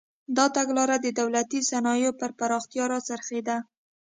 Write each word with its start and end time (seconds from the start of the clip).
دا 0.37 0.45
تګلاره 0.57 0.97
د 1.01 1.07
دولتي 1.19 1.59
صنایعو 1.69 2.17
پر 2.19 2.29
پراختیا 2.39 2.83
راڅرخېده. 2.91 3.57